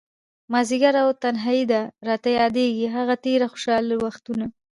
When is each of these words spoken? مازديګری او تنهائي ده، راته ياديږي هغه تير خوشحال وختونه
مازديګری 0.51 0.99
او 1.03 1.09
تنهائي 1.23 1.63
ده، 1.71 1.81
راته 2.07 2.29
ياديږي 2.39 2.85
هغه 2.95 3.15
تير 3.25 3.39
خوشحال 3.51 3.85
وختونه 4.03 4.45